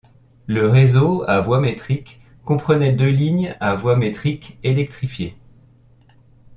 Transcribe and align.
Le 0.47 0.67
réseau, 0.67 1.23
à 1.27 1.41
voie 1.41 1.59
métrique, 1.59 2.21
comprenait 2.43 2.91
deux 2.91 3.09
lignes 3.11 3.55
à 3.59 3.75
voie 3.75 3.95
métrique, 3.95 4.57
électrifiées. 4.63 5.37